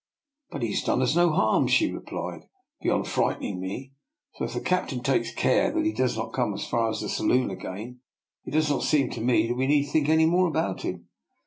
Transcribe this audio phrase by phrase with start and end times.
[0.49, 2.45] "But he has done us no harm," she re plied,"
[2.81, 3.93] beyond frightening me;
[4.33, 7.01] so if the cap tain takes care that he does not come as far as
[7.01, 7.99] the saloon again,
[8.43, 11.07] it does not seem to me we need think any more about him."